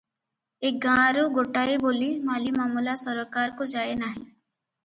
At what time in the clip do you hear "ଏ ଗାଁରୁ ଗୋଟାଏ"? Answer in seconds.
0.69-1.77